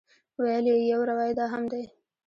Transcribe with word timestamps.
ویل 0.41 0.65
یې 0.71 0.77
یو 0.91 1.01
روایت 1.09 1.35
دا 1.39 1.45
هم 1.53 1.63
دی. 1.71 1.83